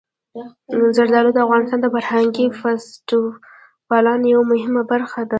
زردالو 0.95 1.29
د 1.33 1.37
افغانستان 1.45 1.79
د 1.81 1.87
فرهنګي 1.93 2.45
فستیوالونو 2.59 4.25
یوه 4.33 4.45
مهمه 4.53 4.81
برخه 4.91 5.19
ده. 5.27 5.29